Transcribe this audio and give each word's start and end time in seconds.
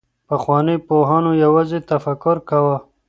پخوانيو 0.27 0.83
پوهانو 0.87 1.31
يوازي 1.43 1.79
تفکر 1.91 2.37
کاوه. 2.49 2.77